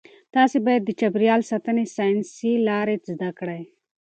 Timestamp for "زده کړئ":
3.09-3.61